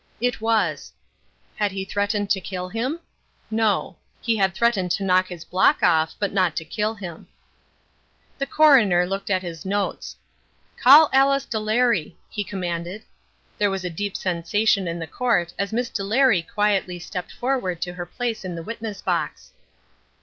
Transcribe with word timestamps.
It 0.19 0.41
was. 0.41 0.91
Had 1.57 1.71
he 1.71 1.85
threatened 1.85 2.31
to 2.31 2.41
kill 2.41 2.69
him? 2.69 3.01
No. 3.51 3.97
He 4.19 4.35
had 4.35 4.55
threatened 4.55 4.89
to 4.93 5.03
knock 5.03 5.27
his 5.27 5.45
block 5.45 5.83
off, 5.83 6.15
but 6.17 6.33
not 6.33 6.55
to 6.55 6.65
kill 6.65 6.95
him. 6.95 7.27
The 8.39 8.47
coroner 8.47 9.05
looked 9.05 9.29
at 9.29 9.43
his 9.43 9.63
notes. 9.63 10.15
"Call 10.75 11.07
Alice 11.13 11.45
Delary," 11.45 12.15
he 12.31 12.43
commanded. 12.43 13.03
There 13.59 13.69
was 13.69 13.85
a 13.85 13.91
deep 13.91 14.17
sensation 14.17 14.87
in 14.87 14.97
the 14.97 15.05
court 15.05 15.53
as 15.59 15.71
Miss 15.71 15.91
Delary 15.91 16.41
quietly 16.51 16.97
stepped 16.97 17.31
forward 17.33 17.79
to 17.83 17.93
her 17.93 18.07
place 18.07 18.43
in 18.43 18.55
the 18.55 18.63
witness 18.63 19.03
box. 19.03 19.51